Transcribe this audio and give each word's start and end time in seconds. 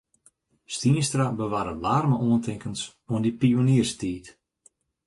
Stienstra 0.77 1.27
bewarre 1.41 1.73
waarme 1.83 2.17
oantinkens 2.27 2.81
oan 3.11 3.23
dy 3.23 3.31
pionierstiid. 3.41 4.25